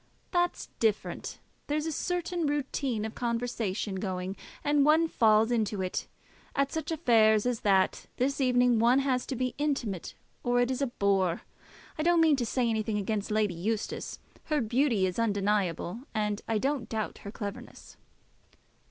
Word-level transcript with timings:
"That's 0.31 0.69
different. 0.79 1.37
There's 1.67 1.85
a 1.85 1.91
certain 1.91 2.47
routine 2.47 3.05
of 3.05 3.13
conversation 3.13 3.93
going, 3.97 4.35
and 4.63 4.83
one 4.83 5.07
falls 5.07 5.51
into 5.51 5.79
it. 5.83 6.07
At 6.55 6.71
such 6.71 6.91
affairs 6.91 7.45
as 7.45 7.59
that 7.59 8.07
this 8.17 8.41
evening 8.41 8.79
one 8.79 8.97
has 8.97 9.27
to 9.27 9.35
be 9.35 9.53
intimate, 9.59 10.15
or 10.43 10.59
it 10.59 10.71
is 10.71 10.81
a 10.81 10.87
bore. 10.87 11.43
I 11.99 12.01
don't 12.01 12.19
mean 12.19 12.35
to 12.37 12.47
say 12.47 12.67
anything 12.67 12.97
against 12.97 13.29
Lady 13.29 13.53
Eustace. 13.53 14.17
Her 14.45 14.59
beauty 14.59 15.05
is 15.05 15.19
undeniable, 15.19 15.99
and 16.15 16.41
I 16.47 16.57
don't 16.57 16.89
doubt 16.89 17.19
her 17.19 17.31
cleverness." 17.31 17.95